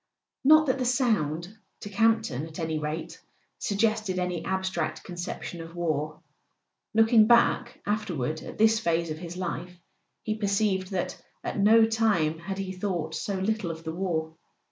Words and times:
Not 0.43 0.65
that 0.65 0.79
the 0.79 0.83
sound, 0.85 1.55
to 1.81 1.89
Camp 1.89 2.23
ton 2.23 2.47
at 2.47 2.57
any 2.57 2.79
rate, 2.79 3.21
sug¬ 3.59 3.77
gested 3.77 4.17
any 4.17 4.43
abstract 4.43 5.03
conception 5.03 5.61
of 5.61 5.75
war. 5.75 6.19
Looking 6.95 7.27
back 7.27 7.79
afterward 7.85 8.41
at 8.41 8.57
this 8.57 8.79
phase 8.79 9.11
of 9.11 9.19
his 9.19 9.37
life 9.37 9.79
he 10.23 10.33
perceived 10.35 10.89
that 10.89 11.21
at 11.43 11.59
no 11.59 11.85
time 11.85 12.39
had 12.39 12.57
he 12.57 12.71
thought 12.71 13.13
so 13.13 13.35
little 13.35 13.69
of 13.69 13.83
the 13.83 13.93
war. 13.93 14.33